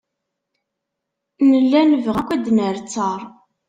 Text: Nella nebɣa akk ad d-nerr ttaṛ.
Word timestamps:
Nella 1.49 1.81
nebɣa 1.83 2.17
akk 2.21 2.29
ad 2.35 2.41
d-nerr 2.45 2.77
ttaṛ. 2.81 3.21